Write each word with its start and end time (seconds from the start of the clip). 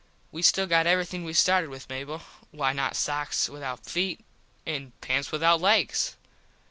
We 0.31 0.41
still 0.41 0.65
got 0.65 0.87
everything 0.87 1.23
we 1.23 1.33
started 1.33 1.69
with 1.69 1.87
Mable. 1.87 2.23
Why 2.49 2.73
not 2.73 2.95
sox 2.95 3.47
without 3.47 3.85
feet 3.85 4.25
and 4.65 4.99
pants 4.99 5.31
without 5.31 5.61
legs. 5.61 6.15